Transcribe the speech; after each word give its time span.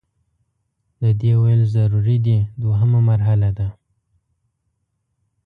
د 1.01 1.03
دې 1.21 1.33
ویل 1.41 1.61
ضروري 1.75 2.17
دي 2.25 2.37
دوهمه 2.61 2.99
مرحله 3.09 3.49
ده. 3.57 3.67